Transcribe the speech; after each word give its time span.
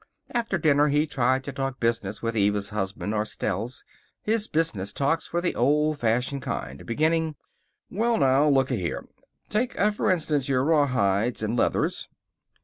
After 0.31 0.57
dinner 0.57 0.87
he 0.87 1.05
tried 1.05 1.43
to 1.43 1.51
talk 1.51 1.79
business 1.79 2.23
with 2.23 2.35
Eva's 2.35 2.69
husband, 2.71 3.13
or 3.13 3.23
Stell's. 3.23 3.85
His 4.23 4.47
business 4.47 4.91
talks 4.91 5.31
were 5.31 5.41
the 5.41 5.53
old 5.53 5.99
fashioned 5.99 6.41
kind, 6.41 6.83
beginning: 6.87 7.35
"Well, 7.91 8.17
now, 8.17 8.49
looka 8.49 8.73
here. 8.77 9.05
Take, 9.49 9.75
f'rinstance, 9.75 10.47
your 10.47 10.63
raw 10.63 10.87
hides 10.87 11.43
and 11.43 11.55
leathers." 11.55 12.07